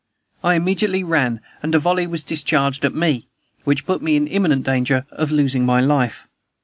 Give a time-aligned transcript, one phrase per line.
[0.43, 3.27] I immediately ran, and a volley was discharged at me,
[3.65, 6.27] which put me in imminent danger of losing my life.